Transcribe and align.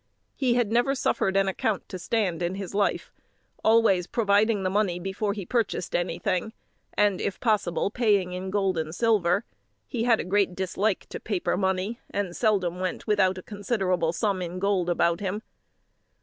He 0.35 0.55
had 0.55 0.71
never 0.71 0.95
suffered 0.95 1.37
an 1.37 1.47
account 1.47 1.87
to 1.89 1.99
stand 1.99 2.41
in 2.41 2.55
his 2.55 2.73
life, 2.73 3.11
always 3.63 4.07
providing 4.07 4.63
the 4.63 4.69
money 4.71 4.97
before 4.99 5.33
he 5.33 5.45
purchased 5.45 5.95
anything; 5.95 6.53
and, 6.95 7.21
if 7.21 7.39
possible, 7.39 7.91
paying 7.91 8.33
in 8.33 8.49
gold 8.49 8.79
and 8.79 8.95
silver. 8.95 9.45
He 9.87 10.05
had 10.05 10.19
a 10.19 10.23
great 10.23 10.55
dislike 10.55 11.05
to 11.09 11.19
paper 11.19 11.55
money, 11.55 11.99
and 12.09 12.35
seldom 12.35 12.79
went 12.79 13.05
without 13.05 13.37
a 13.37 13.43
considerable 13.43 14.11
sum 14.11 14.41
in 14.41 14.57
gold 14.57 14.89
about 14.89 15.19
him. 15.19 15.43